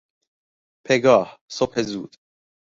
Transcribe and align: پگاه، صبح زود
پگاه، 0.85 1.39
صبح 1.49 1.81
زود 1.83 2.17